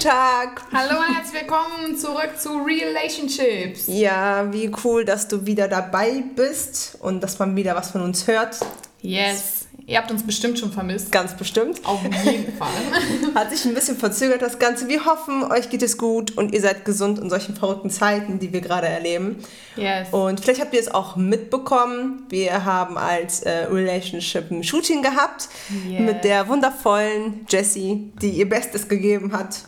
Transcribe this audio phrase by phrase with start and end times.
[0.00, 0.62] Guten Tag.
[0.72, 3.84] Hallo und herzlich willkommen zurück zu Relationships.
[3.86, 8.26] Ja, wie cool, dass du wieder dabei bist und dass man wieder was von uns
[8.26, 8.56] hört.
[9.02, 9.66] Yes.
[9.86, 11.12] Ihr habt uns bestimmt schon vermisst.
[11.12, 11.84] Ganz bestimmt.
[11.84, 12.68] Auf jeden Fall.
[13.34, 14.88] Hat sich ein bisschen verzögert das Ganze.
[14.88, 18.54] Wir hoffen, euch geht es gut und ihr seid gesund in solchen verrückten Zeiten, die
[18.54, 19.36] wir gerade erleben.
[19.76, 20.08] Yes.
[20.12, 22.24] Und vielleicht habt ihr es auch mitbekommen.
[22.30, 25.48] Wir haben als äh, Relationship ein Shooting gehabt
[25.86, 26.00] Yes.
[26.00, 29.64] mit der wundervollen Jessie, die ihr Bestes gegeben hat.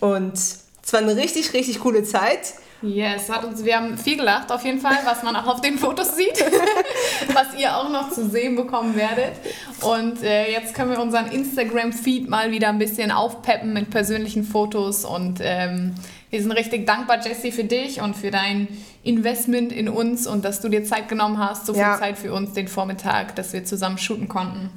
[0.00, 2.54] Und es war eine richtig, richtig coole Zeit.
[2.82, 5.78] Yes, hat uns, wir haben viel gelacht auf jeden Fall, was man auch auf den
[5.78, 6.44] Fotos sieht,
[7.32, 9.34] was ihr auch noch zu sehen bekommen werdet.
[9.82, 15.04] Und äh, jetzt können wir unseren Instagram-Feed mal wieder ein bisschen aufpeppen mit persönlichen Fotos.
[15.04, 15.94] Und ähm,
[16.30, 18.66] wir sind richtig dankbar, Jessie, für dich und für dein
[19.04, 21.98] Investment in uns und dass du dir Zeit genommen hast, so viel Ja.
[21.98, 24.70] Zeit für uns den Vormittag, dass wir zusammen shooten konnten.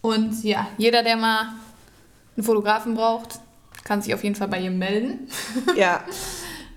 [0.00, 1.48] Und ja, jeder, der mal
[2.36, 3.40] einen Fotografen braucht,
[3.84, 5.28] kann sich auf jeden Fall bei ihr melden.
[5.76, 6.04] Ja.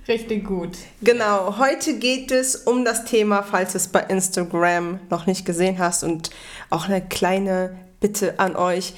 [0.08, 0.77] Richtig gut.
[1.02, 5.80] Genau, heute geht es um das Thema, falls du es bei Instagram noch nicht gesehen
[5.80, 6.30] hast und
[6.69, 8.94] auch eine kleine Bitte an euch.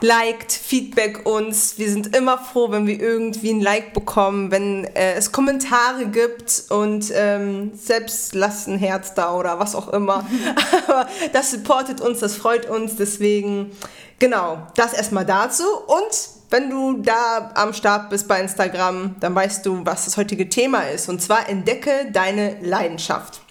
[0.00, 1.78] Liked, Feedback uns.
[1.78, 6.64] Wir sind immer froh, wenn wir irgendwie ein Like bekommen, wenn äh, es Kommentare gibt
[6.68, 10.26] und ähm, selbst lasst ein Herz da oder was auch immer.
[10.88, 12.96] Aber das supportet uns, das freut uns.
[12.96, 13.70] Deswegen,
[14.18, 15.64] genau, das erstmal dazu.
[15.86, 20.48] Und wenn du da am Start bist bei Instagram, dann weißt du, was das heutige
[20.48, 21.08] Thema ist.
[21.08, 23.43] Und zwar entdecke deine Leidenschaft.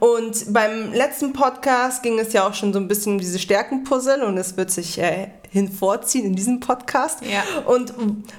[0.00, 4.24] Und beim letzten Podcast ging es ja auch schon so ein bisschen um diese Stärkenpuzzle
[4.24, 7.20] und es wird sich äh, hinvorziehen in diesem Podcast.
[7.24, 7.42] Ja.
[7.66, 7.94] Und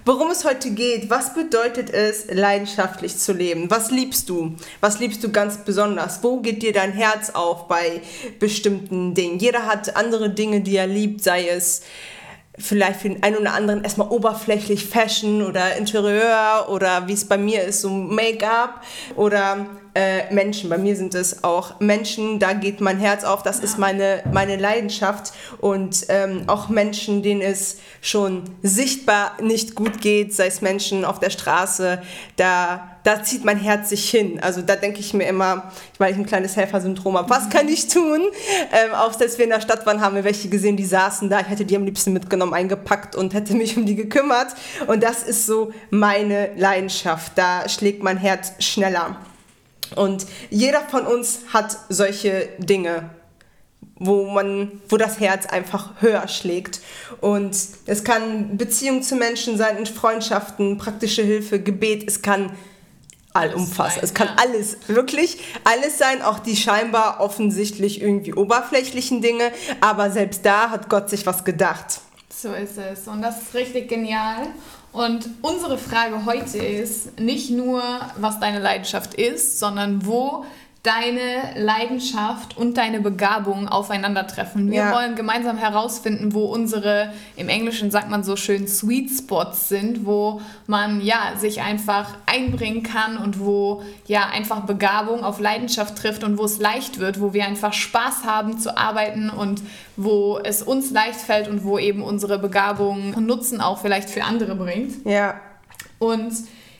[0.05, 3.69] worum es heute geht, was bedeutet es, leidenschaftlich zu leben?
[3.69, 4.55] Was liebst du?
[4.81, 6.23] Was liebst du ganz besonders?
[6.23, 8.01] Wo geht dir dein Herz auf bei
[8.39, 9.39] bestimmten Dingen?
[9.39, 11.83] Jeder hat andere Dinge, die er liebt, sei es
[12.57, 17.37] vielleicht für den einen oder anderen erstmal oberflächlich Fashion oder Interieur oder wie es bei
[17.37, 18.81] mir ist, so Make-up
[19.15, 20.69] oder äh, Menschen.
[20.69, 24.57] Bei mir sind es auch Menschen, da geht mein Herz auf, das ist meine, meine
[24.57, 31.05] Leidenschaft und ähm, auch Menschen, denen es schon sichtbar nicht gut geht, sei es Menschen
[31.05, 32.01] auf der Straße,
[32.35, 34.39] da, da zieht mein Herz sich hin.
[34.41, 37.87] Also da denke ich mir immer, weil ich ein kleines Helfersyndrom habe, was kann ich
[37.87, 38.21] tun?
[38.73, 41.39] Ähm, auch selbst wir in der Stadt waren, haben wir welche gesehen, die saßen da.
[41.39, 44.47] Ich hätte die am liebsten mitgenommen, eingepackt und hätte mich um die gekümmert.
[44.87, 47.31] Und das ist so meine Leidenschaft.
[47.35, 49.17] Da schlägt mein Herz schneller.
[49.95, 53.09] Und jeder von uns hat solche Dinge,
[53.97, 56.81] wo man, wo das Herz einfach höher schlägt.
[57.21, 62.51] Und es kann Beziehung zu Menschen sein, in Freundschaften, praktische Hilfe, Gebet, es kann
[63.33, 64.03] allumfassend.
[64.03, 69.51] Es kann alles, wirklich alles sein, auch die scheinbar offensichtlich irgendwie oberflächlichen Dinge.
[69.81, 71.99] Aber selbst da hat Gott sich was gedacht.
[72.29, 73.07] So ist es.
[73.07, 74.47] Und das ist richtig genial.
[74.95, 77.83] Und unsere Frage heute ist nicht nur,
[78.15, 80.45] was deine Leidenschaft ist, sondern wo
[80.85, 84.69] deine Leidenschaft und deine Begabung aufeinandertreffen.
[84.71, 84.93] Wir Ja.
[84.93, 90.41] wollen gemeinsam herausfinden, wo unsere, im Englischen sagt man so schön, Sweet Spots sind, wo
[90.67, 96.37] man ja sich einfach einbringen kann und wo ja einfach Begabung auf Leidenschaft trifft und
[96.37, 99.61] wo es leicht wird, wo wir einfach Spaß haben zu arbeiten und
[99.97, 104.55] wo es uns leicht fällt und wo eben unsere Begabung Nutzen auch vielleicht für andere
[104.55, 105.05] bringt.
[105.05, 105.39] Ja,
[105.97, 106.33] Und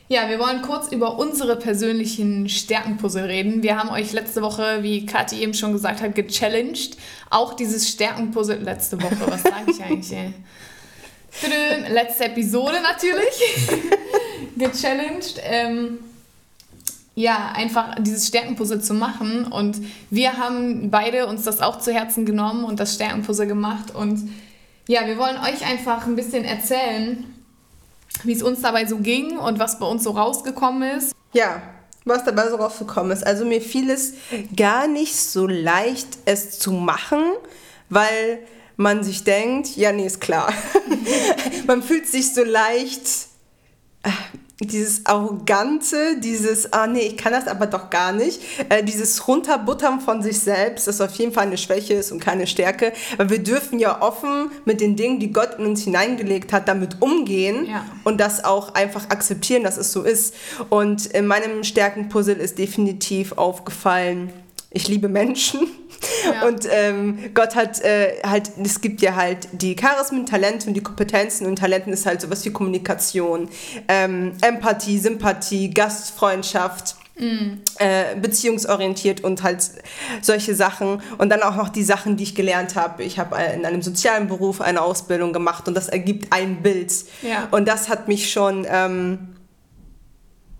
[0.08, 3.64] ja, wir wollen kurz über unsere persönlichen Stärkenpuzzle reden.
[3.64, 6.98] Wir haben euch letzte Woche, wie Kathi eben schon gesagt hat, gechallenged.
[7.32, 10.12] Auch dieses Stärkenpuzzle, letzte Woche, was sage ich eigentlich?
[10.14, 10.34] Ey?
[11.90, 13.34] Letzte Episode natürlich.
[14.58, 15.42] gechallenged.
[15.44, 15.98] Ähm,
[17.16, 19.46] ja, einfach dieses Stärkenpuzzle zu machen.
[19.46, 19.78] Und
[20.12, 23.96] wir haben beide uns das auch zu Herzen genommen und das Stärkenpuzzle gemacht.
[23.96, 24.30] Und
[24.88, 27.35] ja, wir wollen euch einfach ein bisschen erzählen,
[28.24, 31.14] wie es uns dabei so ging und was bei uns so rausgekommen ist.
[31.34, 31.62] Ja,
[32.06, 33.26] was dabei so rausgekommen ist.
[33.26, 34.14] Also mir fiel es
[34.56, 37.24] gar nicht so leicht, es zu machen,
[37.90, 38.40] weil
[38.78, 40.52] man sich denkt, ja, nee, ist klar.
[41.68, 43.08] man fühlt sich so leicht,
[44.04, 44.10] äh,
[44.62, 50.00] dieses Arrogante, dieses, ah nee, ich kann das aber doch gar nicht, äh, dieses Runterbuttern
[50.00, 53.40] von sich selbst, das auf jeden Fall eine Schwäche ist und keine Stärke, weil wir
[53.44, 57.86] dürfen ja offen mit den Dingen, die Gott in uns hineingelegt hat, damit umgehen Ja.
[58.06, 60.34] und das auch einfach akzeptieren, dass es so ist.
[60.70, 64.32] Und in meinem Stärkenpuzzle ist definitiv aufgefallen,
[64.72, 65.68] ich liebe Menschen.
[66.26, 66.48] Ja.
[66.48, 70.84] Und ähm, Gott hat äh, halt, es gibt ja halt die Charismen, Talente und die
[70.84, 73.50] Kompetenzen und Talenten ist halt sowas wie Kommunikation,
[73.88, 76.96] ähm, Empathie, Sympathie, Gastfreundschaft.
[77.18, 77.62] Mm.
[77.80, 79.60] Äh, beziehungsorientiert und halt
[80.22, 83.04] solche Sachen und dann auch noch die Sachen, die ich gelernt habe.
[83.04, 86.92] Ich habe in einem sozialen Beruf eine Ausbildung gemacht und das ergibt ein Bild.
[87.22, 87.48] Ja.
[87.52, 89.35] Und das hat mich schon ähm,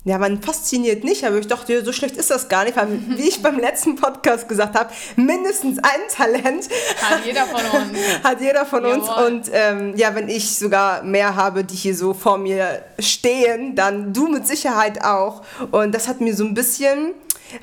[0.06, 3.28] ja, man fasziniert nicht, aber ich dachte, so schlecht ist das gar nicht, weil, wie
[3.28, 6.68] ich beim letzten Podcast gesagt habe, mindestens ein Talent
[7.02, 7.98] hat jeder von uns.
[8.22, 8.98] hat jeder von Jawohl.
[8.98, 9.08] uns.
[9.08, 14.12] Und ähm, ja, wenn ich sogar mehr habe, die hier so vor mir stehen, dann
[14.12, 15.42] du mit Sicherheit auch.
[15.72, 17.12] Und das hat mir so ein bisschen,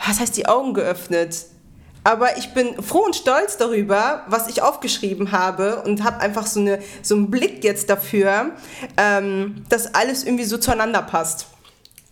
[0.05, 1.45] was heißt, die Augen geöffnet.
[2.03, 6.59] Aber ich bin froh und stolz darüber, was ich aufgeschrieben habe und habe einfach so,
[6.59, 8.51] eine, so einen Blick jetzt dafür,
[8.97, 11.47] ähm, dass alles irgendwie so zueinander passt.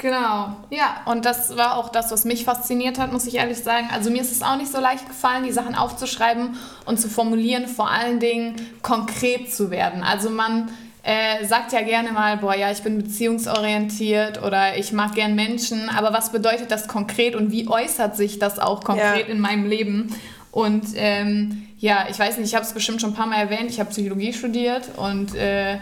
[0.01, 3.87] Genau, ja, und das war auch das, was mich fasziniert hat, muss ich ehrlich sagen.
[3.93, 7.67] Also mir ist es auch nicht so leicht gefallen, die Sachen aufzuschreiben und zu formulieren,
[7.67, 10.01] vor allen Dingen konkret zu werden.
[10.01, 10.69] Also man
[11.03, 15.87] äh, sagt ja gerne mal, boah, ja, ich bin beziehungsorientiert oder ich mag gern Menschen,
[15.87, 19.31] aber was bedeutet das konkret und wie äußert sich das auch konkret ja.
[19.31, 20.15] in meinem Leben?
[20.49, 23.69] Und ähm, ja, ich weiß nicht, ich habe es bestimmt schon ein paar Mal erwähnt,
[23.69, 25.77] ich habe Psychologie studiert und äh,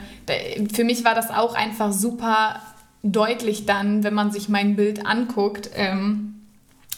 [0.74, 2.60] für mich war das auch einfach super
[3.04, 5.70] deutlich dann, wenn man sich mein Bild anguckt.
[5.76, 6.36] Ähm,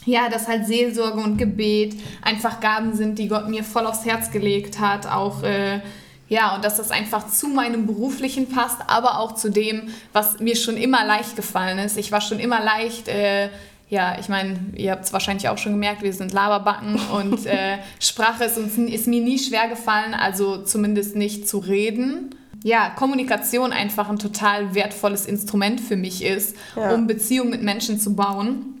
[0.04, 4.30] ja, dass halt Seelsorge und Gebet einfach Gaben sind, die Gott mir voll aufs Herz
[4.30, 5.06] gelegt hat.
[5.06, 5.80] Auch, äh,
[6.28, 10.56] ja, und dass das einfach zu meinem Beruflichen passt, aber auch zu dem, was mir
[10.56, 11.96] schon immer leicht gefallen ist.
[11.96, 13.50] Ich war schon immer leicht, äh,
[13.88, 17.78] ja, ich meine, ihr habt es wahrscheinlich auch schon gemerkt, wir sind Laberbacken und äh,
[18.00, 23.72] Sprache ist, uns, ist mir nie schwer gefallen, also zumindest nicht zu reden ja, Kommunikation
[23.72, 26.94] einfach ein total wertvolles Instrument für mich ist, ja.
[26.94, 28.80] um Beziehungen mit Menschen zu bauen.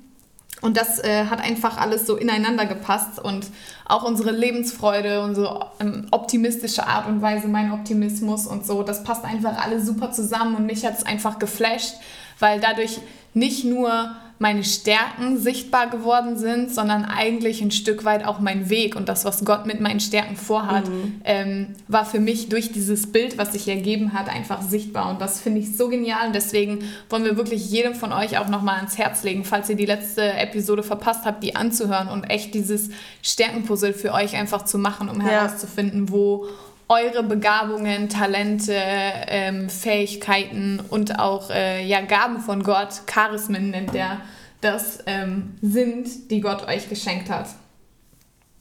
[0.60, 3.46] Und das äh, hat einfach alles so ineinander gepasst und
[3.84, 9.24] auch unsere Lebensfreude, unsere ähm, optimistische Art und Weise, mein Optimismus und so, das passt
[9.24, 11.96] einfach alles super zusammen und mich hat es einfach geflasht,
[12.38, 13.00] weil dadurch
[13.34, 18.96] nicht nur meine Stärken sichtbar geworden sind, sondern eigentlich ein Stück weit auch mein Weg
[18.96, 21.20] und das, was Gott mit meinen Stärken vorhat, mhm.
[21.24, 25.10] ähm, war für mich durch dieses Bild, was sich ergeben hat, einfach sichtbar.
[25.10, 28.48] Und das finde ich so genial und deswegen wollen wir wirklich jedem von euch auch
[28.48, 32.52] nochmal ans Herz legen, falls ihr die letzte Episode verpasst habt, die anzuhören und echt
[32.52, 32.90] dieses
[33.22, 35.28] Stärkenpuzzle für euch einfach zu machen, um ja.
[35.28, 36.48] herauszufinden, wo
[36.92, 44.20] eure Begabungen, Talente, ähm, Fähigkeiten und auch äh, ja, Gaben von Gott, Charismen nennt er,
[44.60, 47.46] das ähm, sind, die Gott euch geschenkt hat.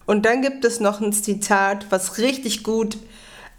[0.05, 2.97] Und dann gibt es noch ein Zitat, was richtig gut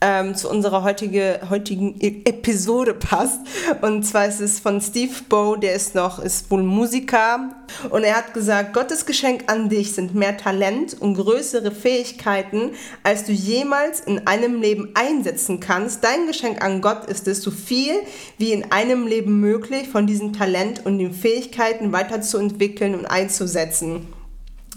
[0.03, 3.41] ähm, zu unserer heutige, heutigen e- Episode passt.
[3.81, 7.51] Und zwar ist es von Steve Bow, der ist noch, ist wohl Musiker.
[7.89, 12.73] Und er hat gesagt, Gottes Geschenk an dich sind mehr Talent und größere Fähigkeiten,
[13.05, 16.03] als du jemals in einem Leben einsetzen kannst.
[16.03, 17.95] Dein Geschenk an Gott ist es, so viel
[18.39, 24.09] wie in einem Leben möglich von diesem Talent und den Fähigkeiten weiterzuentwickeln und einzusetzen.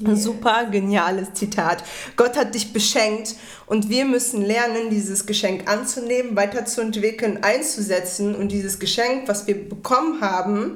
[0.04, 1.82] Ein super geniales Zitat.
[2.18, 8.80] Gott hat dich beschenkt und wir müssen lernen, dieses Geschenk anzunehmen, weiterzuentwickeln, einzusetzen und dieses
[8.80, 10.76] Geschenk, was wir bekommen haben,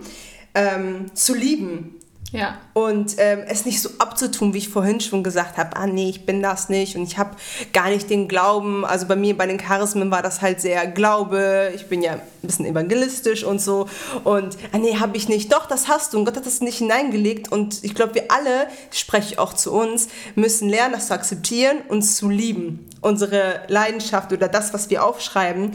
[0.56, 1.99] ähm, zu lieben.
[2.32, 2.58] Ja.
[2.74, 6.26] Und ähm, es nicht so abzutun, wie ich vorhin schon gesagt habe, ah nee, ich
[6.26, 7.36] bin das nicht und ich habe
[7.74, 8.86] gar nicht den Glauben.
[8.86, 11.72] Also bei mir, bei den Charismen war das halt sehr Glaube.
[11.76, 13.88] Ich bin ja ein bisschen evangelistisch und so.
[14.24, 15.52] Und ah nee, habe ich nicht.
[15.52, 17.52] Doch, das hast du und Gott hat das nicht hineingelegt.
[17.52, 21.78] Und ich glaube, wir alle, spreche ich auch zu uns, müssen lernen, das zu akzeptieren
[21.88, 22.88] und zu lieben.
[23.02, 25.72] Unsere Leidenschaft oder das, was wir aufschreiben,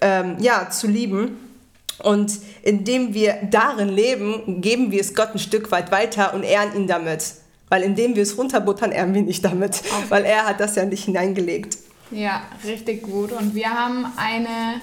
[0.00, 1.47] ähm, ja, zu lieben
[2.02, 6.74] und indem wir darin leben, geben wir es Gott ein Stück weit weiter und ehren
[6.76, 7.34] ihn damit.
[7.68, 9.82] Weil indem wir es runterbuttern, ehren wir nicht damit.
[9.84, 10.04] Okay.
[10.08, 11.76] Weil er hat das ja nicht hineingelegt.
[12.10, 13.32] Ja, richtig gut.
[13.32, 14.80] Und wir haben eine,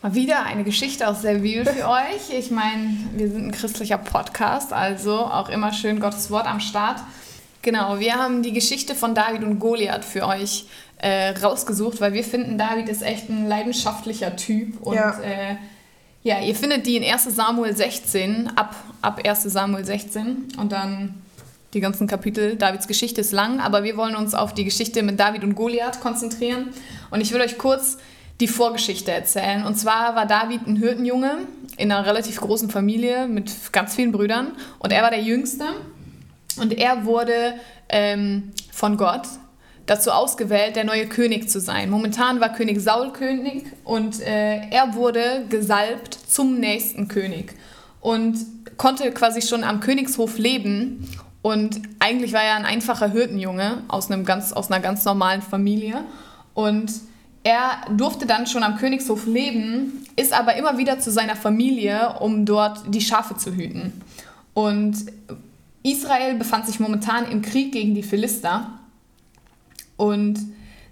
[0.00, 2.38] mal wieder eine Geschichte aus der Bibel für euch.
[2.38, 7.00] Ich meine, wir sind ein christlicher Podcast, also auch immer schön Gottes Wort am Start.
[7.60, 10.66] Genau, wir haben die Geschichte von David und Goliath für euch
[10.98, 15.20] äh, rausgesucht, weil wir finden, David ist echt ein leidenschaftlicher Typ und ja.
[15.20, 15.56] äh,
[16.26, 21.14] ja, ihr findet die in 1 Samuel 16, ab, ab 1 Samuel 16 und dann
[21.72, 22.56] die ganzen Kapitel.
[22.56, 26.00] Davids Geschichte ist lang, aber wir wollen uns auf die Geschichte mit David und Goliath
[26.00, 26.70] konzentrieren.
[27.12, 27.98] Und ich will euch kurz
[28.40, 29.64] die Vorgeschichte erzählen.
[29.64, 31.38] Und zwar war David ein Hirtenjunge
[31.76, 34.48] in einer relativ großen Familie mit ganz vielen Brüdern
[34.80, 35.64] und er war der Jüngste.
[36.60, 37.54] Und er wurde
[37.88, 39.28] ähm, von Gott
[39.86, 41.90] dazu ausgewählt, der neue König zu sein.
[41.90, 47.54] Momentan war König Saul König und äh, er wurde gesalbt zum nächsten König
[48.00, 48.36] und
[48.76, 51.08] konnte quasi schon am Königshof leben.
[51.42, 56.04] Und eigentlich war er ein einfacher Hirtenjunge aus, einem ganz, aus einer ganz normalen Familie.
[56.54, 56.92] Und
[57.44, 62.44] er durfte dann schon am Königshof leben, ist aber immer wieder zu seiner Familie, um
[62.44, 63.92] dort die Schafe zu hüten.
[64.52, 64.96] Und
[65.84, 68.75] Israel befand sich momentan im Krieg gegen die Philister.
[69.96, 70.38] Und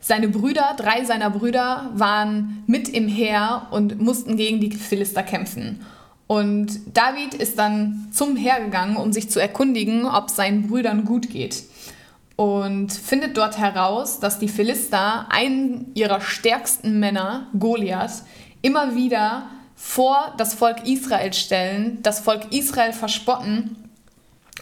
[0.00, 5.80] seine Brüder, drei seiner Brüder, waren mit im Heer und mussten gegen die Philister kämpfen.
[6.26, 11.30] Und David ist dann zum Heer gegangen, um sich zu erkundigen, ob seinen Brüdern gut
[11.30, 11.64] geht.
[12.36, 18.24] Und findet dort heraus, dass die Philister einen ihrer stärksten Männer, Goliath,
[18.62, 19.46] immer wieder
[19.76, 23.83] vor das Volk Israel stellen, das Volk Israel verspotten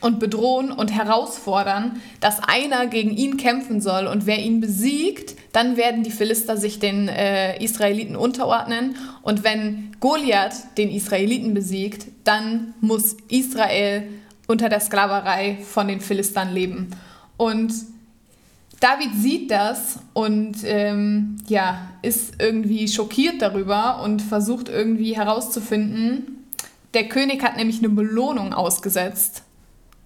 [0.02, 5.76] und bedrohen und herausfordern, dass einer gegen ihn kämpfen soll und wer ihn besiegt, dann
[5.76, 12.75] werden die Philister sich den äh, Israeliten unterordnen und wenn Goliath den Israeliten besiegt, dann
[12.80, 14.09] muss Israel
[14.49, 16.90] unter der Sklaverei von den Philistern leben.
[17.37, 17.73] Und
[18.80, 26.44] David sieht das und ähm, ja, ist irgendwie schockiert darüber und versucht irgendwie herauszufinden.
[26.92, 29.44] Der König hat nämlich eine Belohnung ausgesetzt.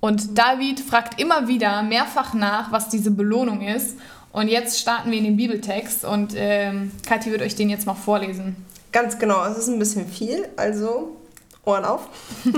[0.01, 3.97] Und David fragt immer wieder mehrfach nach, was diese Belohnung ist.
[4.33, 7.95] Und jetzt starten wir in den Bibeltext und ähm, Kathi wird euch den jetzt mal
[7.95, 8.57] vorlesen.
[8.93, 11.17] Ganz genau, es ist ein bisschen viel, also
[11.65, 12.09] Ohren auf.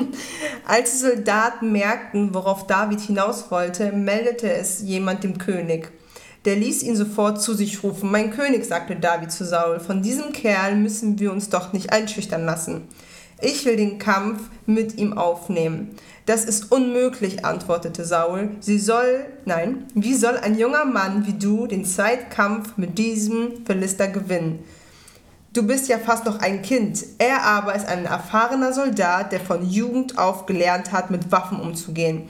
[0.67, 5.91] Als die Soldaten merkten, worauf David hinaus wollte, meldete es jemand dem König.
[6.45, 8.11] Der ließ ihn sofort zu sich rufen.
[8.11, 12.45] Mein König, sagte David zu Saul, von diesem Kerl müssen wir uns doch nicht einschüchtern
[12.45, 12.89] lassen.
[13.41, 15.95] Ich will den Kampf mit ihm aufnehmen.
[16.27, 18.51] Das ist unmöglich, antwortete Saul.
[18.61, 24.09] Sie soll, nein, wie soll ein junger Mann wie du den Zweitkampf mit diesem Philister
[24.09, 24.65] gewinnen?
[25.53, 27.05] Du bist ja fast noch ein Kind.
[27.19, 32.29] Er aber ist ein erfahrener Soldat, der von Jugend auf gelernt hat, mit Waffen umzugehen.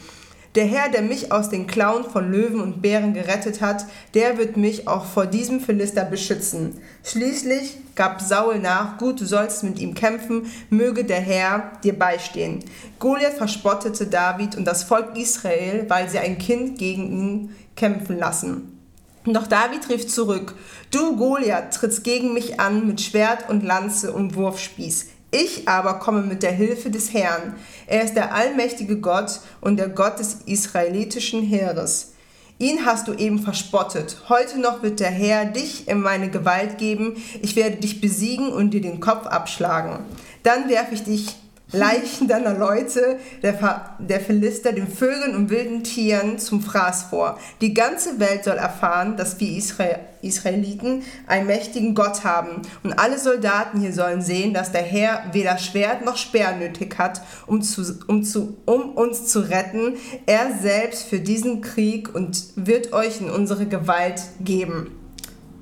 [0.55, 4.57] Der Herr, der mich aus den Klauen von Löwen und Bären gerettet hat, der wird
[4.57, 6.81] mich auch vor diesem Philister beschützen.
[7.05, 12.65] Schließlich gab Saul nach, gut, du sollst mit ihm kämpfen, möge der Herr dir beistehen.
[12.99, 18.79] Goliath verspottete David und das Volk Israel, weil sie ein Kind gegen ihn kämpfen lassen.
[19.25, 20.55] Doch David rief zurück,
[20.91, 25.09] du Goliath trittst gegen mich an mit Schwert und Lanze und Wurfspieß.
[25.31, 27.55] Ich aber komme mit der Hilfe des Herrn.
[27.87, 32.13] Er ist der allmächtige Gott und der Gott des israelitischen Heeres.
[32.59, 34.23] Ihn hast du eben verspottet.
[34.29, 37.23] Heute noch wird der Herr dich in meine Gewalt geben.
[37.43, 40.05] Ich werde dich besiegen und dir den Kopf abschlagen.
[40.43, 41.37] Dann werfe ich dich
[41.73, 47.39] Leichen deiner Leute, der, der Philister, den Vögeln und wilden Tieren zum Fraß vor.
[47.61, 52.63] Die ganze Welt soll erfahren, dass wir Israel, Israeliten einen mächtigen Gott haben.
[52.83, 57.21] Und alle Soldaten hier sollen sehen, dass der Herr weder Schwert noch Speer nötig hat,
[57.47, 59.97] um, zu, um, zu, um uns zu retten.
[60.25, 64.93] Er selbst für diesen Krieg und wird euch in unsere Gewalt geben.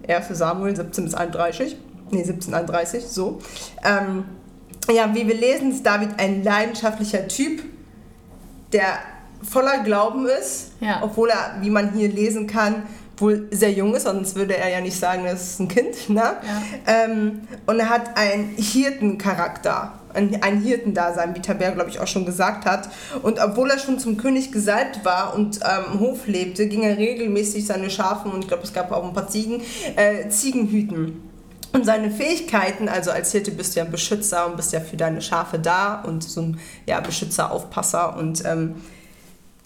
[0.07, 0.29] 1.
[0.31, 1.77] Samuel 17 bis 31.
[2.13, 3.41] Nee, 1731, so.
[3.85, 4.25] Ähm,
[4.93, 7.63] ja, wie wir lesen, ist David ein leidenschaftlicher Typ,
[8.73, 8.99] der
[9.43, 11.01] voller Glauben ist, ja.
[11.03, 12.85] obwohl er, wie man hier lesen kann,
[13.19, 16.11] wohl sehr jung ist, sonst würde er ja nicht sagen, das ist ein Kind.
[16.11, 16.21] Ne?
[16.21, 16.37] Ja.
[16.87, 22.27] Ähm, und er hat einen Hirtencharakter, ein, ein Hirtendasein, wie Taber, glaube ich, auch schon
[22.27, 22.89] gesagt hat.
[23.23, 27.67] Und obwohl er schon zum König gesalbt war und ähm, Hof lebte, ging er regelmäßig
[27.67, 29.63] seine Schafen und ich glaube, es gab auch ein paar Ziegen,
[29.97, 31.26] äh, Ziegen hüten.
[31.77, 34.97] Und seine Fähigkeiten, also als Hirte bist du ja ein Beschützer und bist ja für
[34.97, 38.77] deine Schafe da und so ein ja, Beschützer, Aufpasser und ähm,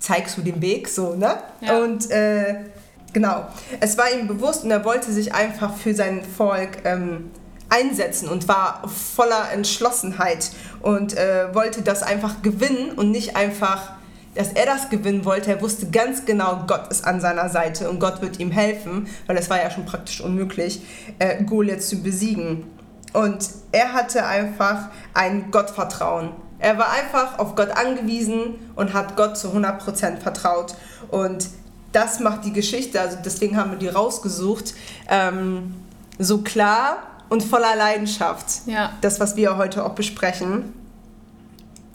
[0.01, 1.37] zeigst du den Weg, so, ne?
[1.61, 1.79] Ja.
[1.79, 2.65] Und äh,
[3.13, 3.47] genau,
[3.79, 7.31] es war ihm bewusst und er wollte sich einfach für sein Volk ähm,
[7.69, 10.51] einsetzen und war voller Entschlossenheit
[10.83, 13.93] und äh, wollte das einfach gewinnen und nicht einfach
[14.35, 15.51] dass er das gewinnen wollte.
[15.51, 19.37] Er wusste ganz genau, Gott ist an seiner Seite und Gott wird ihm helfen, weil
[19.37, 20.83] es war ja schon praktisch unmöglich,
[21.19, 22.65] äh, Goliath zu besiegen.
[23.13, 26.31] Und er hatte einfach ein Gottvertrauen.
[26.61, 30.75] Er war einfach auf Gott angewiesen und hat Gott zu 100% vertraut.
[31.11, 31.49] Und
[31.93, 34.75] das macht die Geschichte, also deswegen haben wir die rausgesucht,
[35.09, 35.75] ähm,
[36.19, 36.99] so klar
[37.31, 38.67] und voller Leidenschaft.
[38.67, 38.93] Ja.
[39.01, 40.73] Das, was wir heute auch besprechen.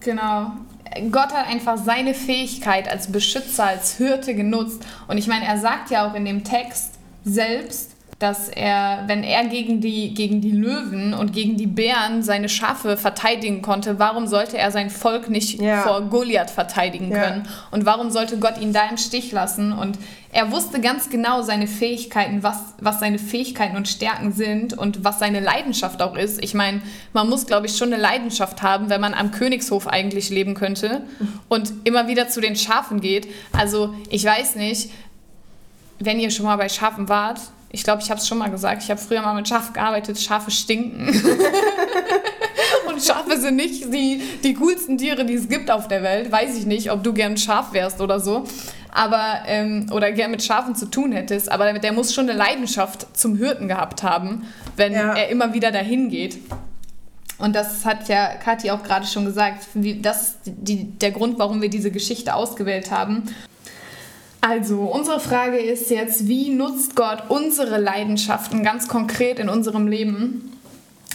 [0.02, 0.52] Genau.
[1.12, 4.86] Gott hat einfach seine Fähigkeit als Beschützer, als Hirte genutzt.
[5.08, 9.46] Und ich meine, er sagt ja auch in dem Text selbst, dass er, wenn er
[9.46, 14.58] gegen die, gegen die Löwen und gegen die Bären seine Schafe verteidigen konnte, warum sollte
[14.58, 15.82] er sein Volk nicht ja.
[15.82, 17.44] vor Goliath verteidigen können?
[17.46, 17.52] Ja.
[17.72, 19.74] Und warum sollte Gott ihn da im Stich lassen?
[19.74, 20.00] Und
[20.32, 25.20] er wusste ganz genau seine Fähigkeiten, was, was seine Fähigkeiten und Stärken sind und was
[25.20, 26.42] seine Leidenschaft auch ist.
[26.42, 26.82] Ich meine,
[27.12, 31.04] man muss, glaube ich, schon eine Leidenschaft haben, wenn man am Königshof eigentlich leben könnte
[31.50, 33.28] und immer wieder zu den Schafen geht.
[33.52, 34.90] Also ich weiß nicht,
[36.00, 37.40] wenn ihr schon mal bei Schafen wart,
[37.76, 40.18] ich glaube, ich habe es schon mal gesagt, ich habe früher mal mit Schafen gearbeitet,
[40.18, 41.10] Schafe stinken.
[42.88, 46.32] und Schafe sind nicht die, die coolsten Tiere, die es gibt auf der Welt.
[46.32, 48.46] Weiß ich nicht, ob du gern Schaf wärst oder so.
[48.92, 51.52] Aber, ähm, oder gern mit Schafen zu tun hättest.
[51.52, 55.14] Aber der muss schon eine Leidenschaft zum Hirten gehabt haben, wenn ja.
[55.14, 56.38] er immer wieder dahin geht.
[57.38, 59.68] Und das hat ja Kathi auch gerade schon gesagt.
[60.02, 63.24] Das ist die, der Grund, warum wir diese Geschichte ausgewählt haben.
[64.48, 70.52] Also, unsere Frage ist jetzt, wie nutzt Gott unsere Leidenschaften ganz konkret in unserem Leben?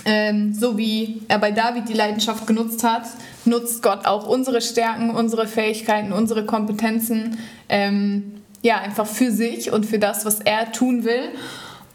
[0.04, 3.04] Ähm, so wie er bei David die Leidenschaft genutzt hat,
[3.44, 9.86] nutzt Gott auch unsere Stärken, unsere Fähigkeiten, unsere Kompetenzen ähm, ja einfach für sich und
[9.86, 11.28] für das, was er tun will.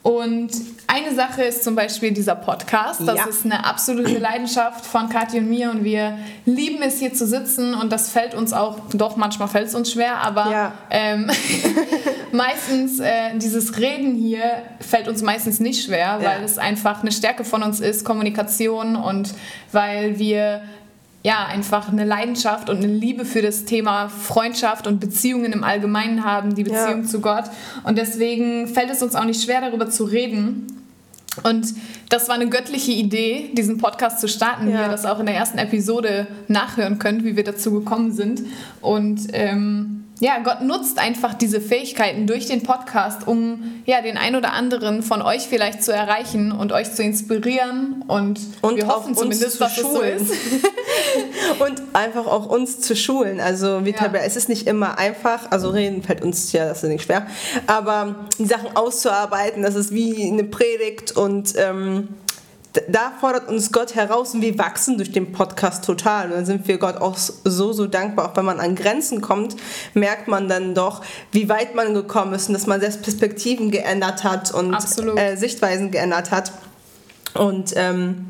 [0.05, 0.51] Und
[0.85, 3.01] eine Sache ist zum Beispiel dieser Podcast.
[3.07, 3.25] Das ja.
[3.25, 7.74] ist eine absolute Leidenschaft von Kathi und mir und wir lieben es hier zu sitzen
[7.74, 10.74] und das fällt uns auch, doch manchmal fällt es uns schwer, aber ja.
[10.91, 11.31] ähm,
[12.31, 14.43] meistens äh, dieses Reden hier
[14.79, 16.45] fällt uns meistens nicht schwer, weil ja.
[16.45, 19.33] es einfach eine Stärke von uns ist, Kommunikation und
[19.71, 20.62] weil wir
[21.25, 26.24] ja, einfach eine Leidenschaft und eine Liebe für das Thema Freundschaft und Beziehungen im Allgemeinen
[26.24, 27.08] haben, die Beziehung ja.
[27.08, 27.46] zu Gott.
[27.84, 30.67] Und deswegen fällt es uns auch nicht schwer, darüber zu reden.
[31.41, 31.65] Und
[32.10, 34.77] das war eine göttliche Idee, diesen Podcast zu starten, ja.
[34.77, 38.44] wie ihr das auch in der ersten Episode nachhören könnt, wie wir dazu gekommen sind.
[38.82, 44.36] Und ähm, ja, Gott nutzt einfach diese Fähigkeiten durch den Podcast, um ja, den ein
[44.36, 48.03] oder anderen von euch vielleicht zu erreichen und euch zu inspirieren.
[48.07, 50.15] Und, und wir hoffen zumindest, dass schulen.
[50.15, 51.60] es so ist.
[51.60, 53.41] und einfach auch uns zu schulen.
[53.41, 54.12] Also wie ja.
[54.24, 57.27] es ist nicht immer einfach, also reden fällt uns ja, das ist nicht schwer,
[57.67, 62.07] aber die Sachen auszuarbeiten, das ist wie eine Predigt und ähm,
[62.88, 66.27] da fordert uns Gott heraus und wir wachsen durch den Podcast total.
[66.27, 68.32] Und dann sind wir Gott auch so, so dankbar.
[68.32, 69.56] Auch wenn man an Grenzen kommt,
[69.93, 74.23] merkt man dann doch, wie weit man gekommen ist und dass man selbst Perspektiven geändert
[74.23, 74.76] hat und
[75.17, 76.52] äh, Sichtweisen geändert hat.
[77.34, 78.28] Und ähm,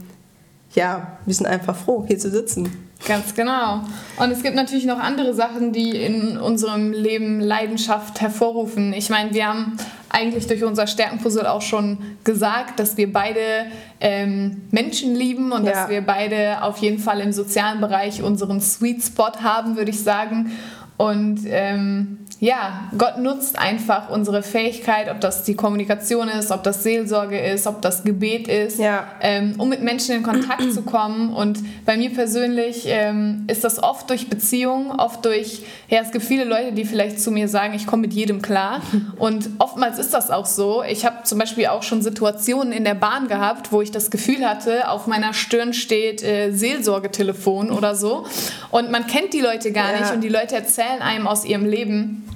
[0.74, 2.86] ja, wir sind einfach froh, hier zu sitzen.
[3.08, 3.82] Ganz genau.
[4.18, 8.94] Und es gibt natürlich noch andere Sachen, die in unserem Leben Leidenschaft hervorrufen.
[8.94, 9.78] Ich meine, wir haben
[10.16, 13.66] eigentlich durch unser Stärkenpuzzle auch schon gesagt, dass wir beide
[14.00, 15.72] ähm, Menschen lieben und ja.
[15.74, 20.02] dass wir beide auf jeden Fall im sozialen Bereich unseren Sweet Spot haben, würde ich
[20.02, 20.52] sagen.
[20.98, 26.84] Und ähm, ja, Gott nutzt einfach unsere Fähigkeit, ob das die Kommunikation ist, ob das
[26.84, 29.06] Seelsorge ist, ob das Gebet ist, ja.
[29.20, 31.34] ähm, um mit Menschen in Kontakt zu kommen.
[31.34, 36.24] Und bei mir persönlich ähm, ist das oft durch Beziehungen, oft durch, ja, es gibt
[36.24, 38.82] viele Leute, die vielleicht zu mir sagen, ich komme mit jedem klar.
[39.18, 40.82] Und oftmals ist das auch so.
[40.84, 44.48] Ich habe zum Beispiel auch schon Situationen in der Bahn gehabt, wo ich das Gefühl
[44.48, 48.26] hatte, auf meiner Stirn steht äh, Seelsorgetelefon oder so.
[48.72, 50.00] Und man kennt die Leute gar ja.
[50.00, 52.28] nicht und die Leute erzählen einem aus ihrem Leben.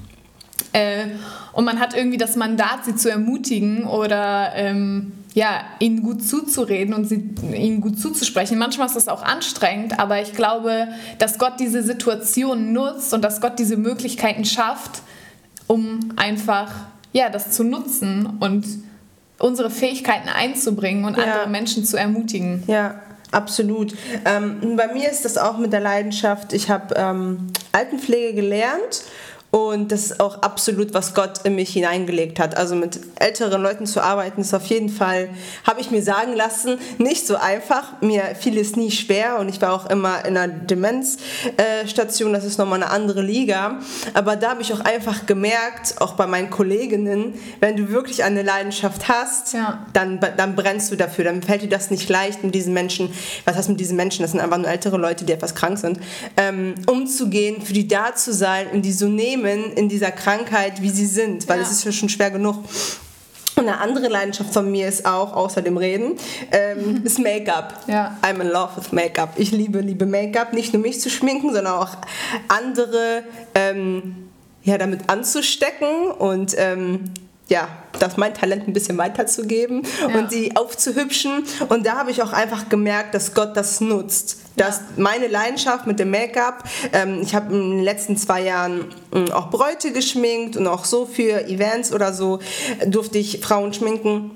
[0.72, 1.06] Äh,
[1.52, 6.94] und man hat irgendwie das Mandat, sie zu ermutigen oder ähm, ja, ihnen gut zuzureden
[6.94, 8.58] und sie, ihnen gut zuzusprechen.
[8.58, 13.40] Manchmal ist das auch anstrengend, aber ich glaube, dass Gott diese Situation nutzt und dass
[13.40, 15.02] Gott diese Möglichkeiten schafft,
[15.66, 16.70] um einfach
[17.12, 18.66] ja, das zu nutzen und
[19.38, 21.24] unsere Fähigkeiten einzubringen und ja.
[21.24, 22.62] andere Menschen zu ermutigen.
[22.66, 23.00] Ja,
[23.32, 23.94] absolut.
[24.24, 26.52] Ähm, bei mir ist das auch mit der Leidenschaft.
[26.52, 29.04] Ich habe ähm, Altenpflege gelernt
[29.50, 32.56] und das ist auch absolut, was Gott in mich hineingelegt hat.
[32.56, 35.28] Also mit älteren Leuten zu arbeiten, ist auf jeden Fall,
[35.64, 38.00] habe ich mir sagen lassen, nicht so einfach.
[38.00, 42.58] Mir fiel es nie schwer und ich war auch immer in einer Demenzstation, das ist
[42.58, 43.80] nochmal eine andere Liga.
[44.14, 48.42] Aber da habe ich auch einfach gemerkt, auch bei meinen Kolleginnen, wenn du wirklich eine
[48.42, 49.84] Leidenschaft hast, ja.
[49.92, 51.24] dann, dann brennst du dafür.
[51.24, 53.12] Dann fällt dir das nicht leicht, mit diesen Menschen,
[53.44, 55.98] was heißt mit diesen Menschen, das sind einfach nur ältere Leute, die etwas krank sind,
[56.36, 60.82] ähm, umzugehen, für die da zu sein und die so nehmen nehmen in dieser Krankheit,
[60.82, 62.64] wie sie sind, weil es ist ja schon schwer genug.
[63.56, 66.16] Und eine andere Leidenschaft von mir ist auch, außer dem Reden,
[66.50, 67.84] ähm, ist Make-up.
[67.88, 68.16] Ja.
[68.22, 69.34] I'm in love with Make-up.
[69.36, 70.52] Ich liebe, liebe Make-up.
[70.52, 71.90] Nicht nur mich zu schminken, sondern auch
[72.48, 73.22] andere
[73.54, 74.30] ähm,
[74.62, 77.12] ja, damit anzustecken und ähm,
[77.50, 80.18] ja, das mein Talent ein bisschen weiterzugeben ja.
[80.18, 81.44] und sie aufzuhübschen.
[81.68, 84.38] Und da habe ich auch einfach gemerkt, dass Gott das nutzt.
[84.56, 84.82] Dass ja.
[84.96, 89.50] meine Leidenschaft mit dem Make-up, ähm, ich habe in den letzten zwei Jahren äh, auch
[89.50, 92.38] Bräute geschminkt und auch so für Events oder so
[92.86, 94.30] durfte ich Frauen schminken.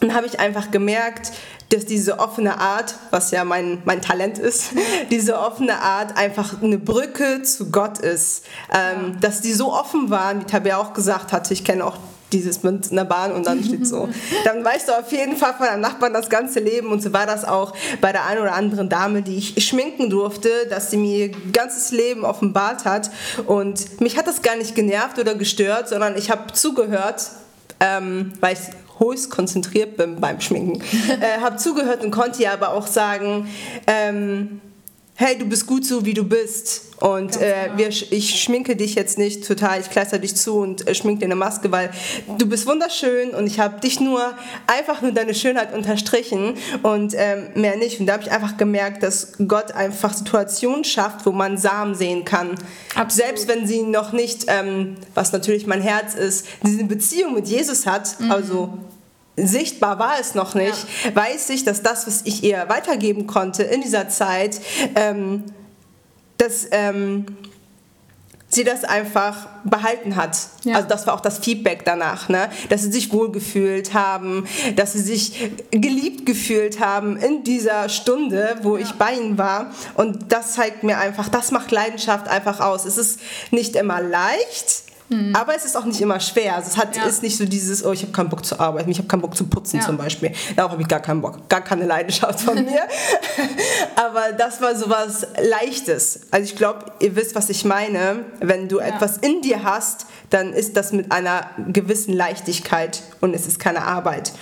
[0.00, 1.32] Und habe ich einfach gemerkt,
[1.70, 4.70] dass diese offene Art, was ja mein, mein Talent ist,
[5.10, 8.44] diese offene Art einfach eine Brücke zu Gott ist.
[8.72, 9.16] Ähm.
[9.20, 11.98] Dass die so offen waren, wie Tabea auch gesagt hatte, ich kenne auch
[12.32, 14.08] dieses mit in der Bahn und dann steht so.
[14.44, 17.26] Dann weißt du auf jeden Fall von deinem Nachbarn das ganze Leben und so war
[17.26, 21.08] das auch bei der einen oder anderen Dame, die ich schminken durfte, dass sie mir
[21.18, 23.10] ihr ganzes Leben offenbart hat
[23.46, 27.30] und mich hat das gar nicht genervt oder gestört, sondern ich habe zugehört,
[27.80, 28.60] ähm, weil ich
[28.98, 30.80] höchst konzentriert bin beim Schminken.
[31.20, 33.48] äh, habe zugehört und konnte ihr aber auch sagen,
[33.86, 34.60] ähm,
[35.20, 36.82] hey, du bist gut so, wie du bist.
[37.00, 37.78] Und äh, genau.
[37.78, 41.24] wir, ich schminke dich jetzt nicht total, ich kleister dich zu und äh, schminke dir
[41.24, 41.90] eine Maske, weil
[42.38, 44.34] du bist wunderschön und ich habe dich nur,
[44.68, 46.54] einfach nur deine Schönheit unterstrichen
[46.84, 47.98] und ähm, mehr nicht.
[47.98, 52.24] Und da habe ich einfach gemerkt, dass Gott einfach Situationen schafft, wo man Samen sehen
[52.24, 52.50] kann.
[52.94, 53.12] Absolut.
[53.12, 57.86] Selbst wenn sie noch nicht, ähm, was natürlich mein Herz ist, diese Beziehung mit Jesus
[57.86, 58.78] hat, also
[59.46, 63.80] sichtbar war es noch nicht, weiß ich, dass das, was ich ihr weitergeben konnte in
[63.80, 64.60] dieser Zeit,
[64.94, 65.44] ähm,
[66.38, 67.26] dass ähm,
[68.48, 70.38] sie das einfach behalten hat.
[70.64, 70.76] Ja.
[70.76, 72.48] Also das war auch das Feedback danach, ne?
[72.70, 74.46] dass sie sich wohlgefühlt haben,
[74.76, 79.70] dass sie sich geliebt gefühlt haben in dieser Stunde, wo ich bei ihnen war.
[79.94, 82.86] Und das zeigt mir einfach, das macht Leidenschaft einfach aus.
[82.86, 83.20] Es ist
[83.50, 84.84] nicht immer leicht,
[85.32, 86.56] aber es ist auch nicht immer schwer.
[86.56, 86.96] Also es hat.
[86.96, 87.04] Ja.
[87.04, 89.36] ist nicht so dieses, oh, ich habe keinen Bock zu arbeiten, ich habe keinen Bock
[89.36, 89.86] zu putzen Ja.
[89.86, 90.32] zum Beispiel.
[90.56, 92.82] Darauf habe ich gar keinen Bock, gar keine Leidenschaft von mir.
[93.96, 96.20] aber das war so was Leichtes.
[96.30, 98.24] Also ich glaube, ihr wisst, was ich meine.
[98.40, 103.46] Wenn du etwas in dir hast, dann ist das mit einer gewissen Leichtigkeit und es
[103.46, 104.32] ist keine Arbeit.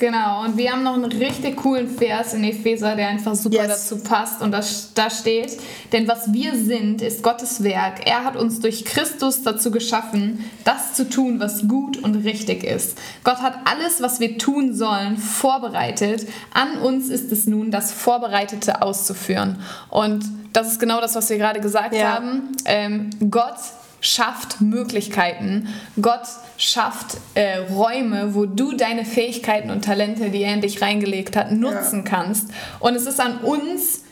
[0.00, 3.68] Genau, und wir haben noch einen richtig coolen Vers in Epheser, der einfach super Yes.
[3.90, 4.40] dazu passt.
[4.40, 5.58] Und das, da steht,
[5.92, 8.06] denn was wir sind, ist Gottes Werk.
[8.08, 12.96] Er hat uns durch Christus dazu geschaffen, das zu tun, was gut und richtig ist.
[13.24, 16.26] Gott hat alles, was wir tun sollen, vorbereitet.
[16.54, 19.58] An uns ist es nun, das Vorbereitete auszuführen.
[19.90, 22.14] Und das ist genau das, was wir gerade gesagt Ja.
[22.14, 22.52] haben.
[22.64, 23.56] Ähm, Gott
[24.00, 25.68] schafft Möglichkeiten.
[26.00, 31.36] Gott schafft äh, Räume, wo du deine Fähigkeiten und Talente, die er in dich reingelegt
[31.36, 32.50] hat, nutzen kannst.
[32.80, 34.02] Und es ist an uns,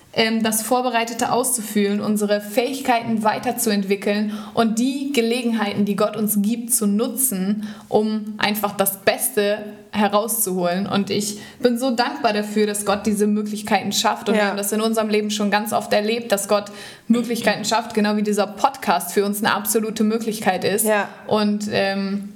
[0.42, 7.68] das Vorbereitete auszuführen, unsere Fähigkeiten weiterzuentwickeln und die Gelegenheiten, die Gott uns gibt, zu nutzen,
[7.88, 9.58] um einfach das Beste
[9.92, 10.86] herauszuholen.
[10.88, 14.28] Und ich bin so dankbar dafür, dass Gott diese Möglichkeiten schafft.
[14.28, 14.40] Und Ja.
[14.42, 16.66] wir haben das in unserem Leben schon ganz oft erlebt, dass Gott
[17.06, 20.84] Möglichkeiten schafft, genau wie dieser Podcast für uns eine absolute Möglichkeit ist.
[20.84, 21.08] Ja.
[21.28, 22.34] Und ähm,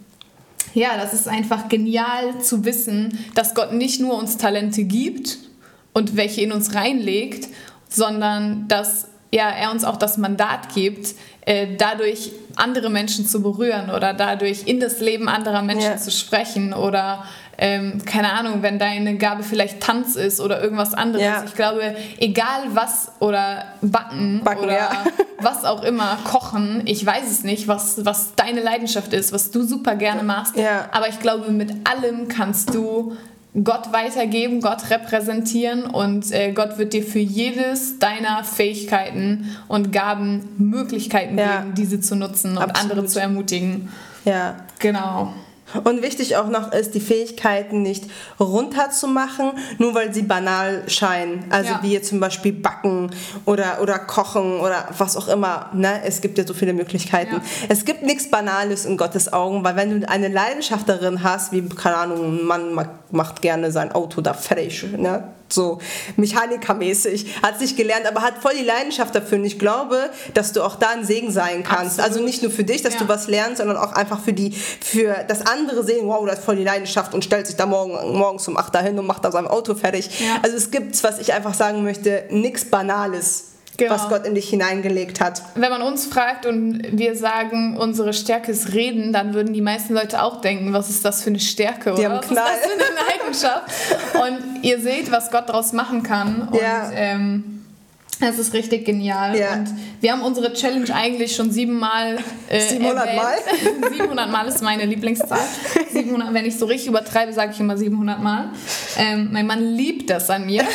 [0.73, 5.39] ja, das ist einfach genial zu wissen, dass Gott nicht nur uns Talente gibt
[5.93, 7.49] und welche in uns reinlegt,
[7.95, 11.15] sondern dass ja, er uns auch das Mandat gibt,
[11.47, 15.97] äh, dadurch andere Menschen zu berühren oder dadurch in das Leben anderer Menschen Ja.
[15.97, 17.25] zu sprechen oder
[17.59, 21.25] ähm, keine Ahnung, wenn deine Gabe vielleicht Tanz ist oder irgendwas anderes.
[21.25, 21.45] Ja.
[21.47, 25.05] Ich glaube, egal was oder backen, Backen, oder ja.
[25.41, 29.63] was auch immer, kochen, ich weiß es nicht, was, was deine Leidenschaft ist, was du
[29.63, 30.57] super gerne machst.
[30.57, 30.89] Ja.
[30.93, 33.17] Aber ich glaube, mit allem kannst du
[33.65, 40.49] Gott weitergeben, Gott repräsentieren und äh, Gott wird dir für jedes deiner Fähigkeiten und Gaben
[40.57, 41.61] Möglichkeiten Ja.
[41.61, 42.93] geben, diese zu nutzen und Absolut.
[42.93, 43.91] andere zu ermutigen.
[44.25, 44.57] Ja.
[44.79, 45.35] Genau.
[45.85, 48.05] Und wichtig auch noch ist, die Fähigkeiten nicht
[48.41, 51.45] runterzumachen, nur weil sie banal scheinen.
[51.51, 51.81] Also Ja.
[51.83, 53.11] wie jetzt zum Beispiel backen
[53.45, 55.71] oder, oder kochen oder was auch immer.
[55.73, 56.01] Ne?
[56.05, 57.35] Es gibt ja so viele Möglichkeiten.
[57.37, 57.43] Ja.
[57.69, 61.63] Es gibt nichts Banales in Gottes Augen, weil wenn du eine Leidenschaft darin hast, wie,
[61.69, 65.25] keine Ahnung, ein Mann ma- macht gerne sein Auto da fertig, ne?
[65.53, 65.79] So
[66.17, 69.39] mechanikermäßig, hat sich gelernt, aber hat voll die Leidenschaft dafür.
[69.39, 71.99] Und ich glaube, dass du auch da ein Segen sein kannst.
[71.99, 72.11] Absolut.
[72.11, 73.01] Also nicht nur für dich, dass Ja.
[73.01, 76.45] du was lernst, sondern auch einfach für die, für das andere sehen, wow, das ist
[76.45, 79.31] voll die Leidenschaft und stellt sich da morgen, morgens um 8 dahin und macht da
[79.33, 80.11] sein Auto fertig.
[80.21, 80.39] Ja.
[80.43, 83.95] Also es gibt, was ich einfach sagen möchte, nichts Banales, Genau.
[83.95, 85.43] was Gott in dich hineingelegt hat.
[85.55, 89.95] Wenn man uns fragt und wir sagen, unsere Stärke ist Reden, dann würden die meisten
[89.95, 92.85] Leute auch denken, was ist das für eine Stärke oder was ist das für eine
[93.19, 93.73] Leidenschaft?
[94.15, 96.49] Und ihr seht, was Gott daraus machen kann.
[96.51, 96.91] Und Ja.
[96.93, 97.65] ähm,
[98.21, 99.37] es ist richtig genial.
[99.37, 99.55] Ja.
[99.55, 99.69] Und
[100.01, 102.19] wir haben unsere Challenge eigentlich schon siebenmal
[102.51, 103.23] äh, 700 erwähnt.
[103.23, 103.91] Mal?
[103.97, 105.41] 700 Mal ist meine Lieblingszahl.
[105.93, 108.51] 700, wenn ich so richtig übertreibe, sage ich immer 700 Mal.
[108.99, 110.63] Ähm, mein Mann liebt das an mir.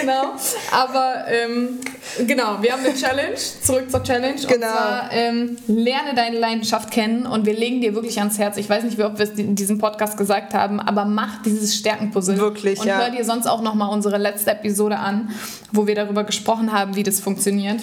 [0.00, 0.34] genau.
[0.72, 1.80] Aber ähm,
[2.26, 3.34] genau, wir haben eine Challenge.
[3.34, 4.40] Zurück zur Challenge.
[4.40, 4.54] Genau.
[4.54, 8.56] Und zwar ähm, lerne deine Leidenschaft kennen und wir legen dir wirklich ans Herz.
[8.56, 11.76] Ich weiß nicht, wie oft wir es in diesem Podcast gesagt haben, aber mach dieses
[11.76, 12.38] Stärkenpuzzle.
[12.38, 12.98] Wirklich, Und ja.
[12.98, 15.30] hör dir sonst auch nochmal unsere letzte Episode an,
[15.72, 17.80] wo wir darüber gesprochen haben, wie das funktioniert.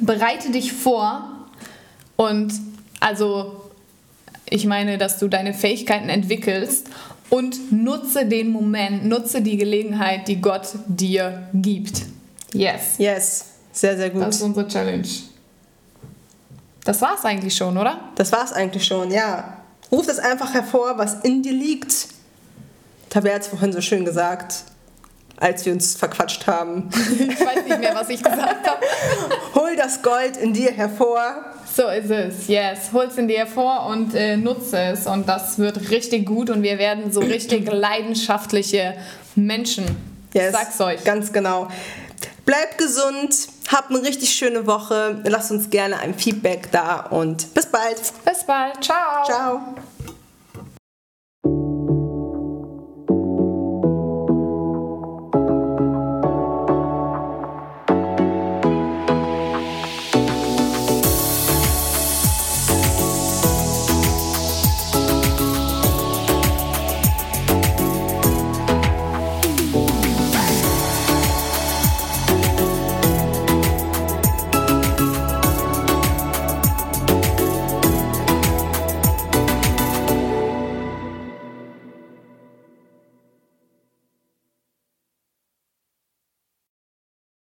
[0.00, 1.28] Bereite dich vor
[2.16, 2.52] und
[3.00, 3.70] also
[4.50, 6.88] ich meine, dass du deine Fähigkeiten entwickelst
[7.30, 12.02] und nutze den Moment, nutze die Gelegenheit, die Gott dir gibt.
[12.52, 12.98] Yes.
[12.98, 14.22] Yes, sehr, sehr gut.
[14.22, 15.06] Das ist unsere Challenge.
[16.84, 18.00] Das war's eigentlich schon, oder?
[18.16, 19.58] Das war's eigentlich schon, ja.
[19.92, 22.08] Ruf das einfach hervor, was in dir liegt.
[23.08, 24.64] Tabea hat es vorhin so schön gesagt.
[25.38, 26.90] als wir uns verquatscht haben.
[27.18, 28.80] Ich weiß nicht mehr, was ich gesagt habe.
[29.54, 31.44] Hol das Gold in dir hervor.
[31.74, 32.90] So ist es, yes.
[32.92, 35.06] Hol's in dir hervor und äh, nutze es.
[35.06, 38.94] Und das wird richtig gut und wir werden so richtig leidenschaftliche
[39.36, 39.84] Menschen.
[40.34, 41.04] Yes, Sag's euch.
[41.04, 41.68] Ganz genau.
[42.44, 45.20] Bleibt gesund, habt eine richtig schöne Woche.
[45.24, 48.00] Lasst uns gerne ein Feedback da und bis bald.
[48.24, 48.82] Bis bald.
[48.82, 49.24] Ciao.
[49.24, 49.60] Ciao.